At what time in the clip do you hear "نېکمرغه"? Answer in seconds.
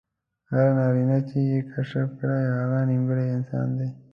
2.87-3.25